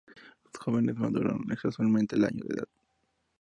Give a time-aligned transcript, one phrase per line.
[0.45, 2.67] Los jóvenes maduran sexualmente al año de edad.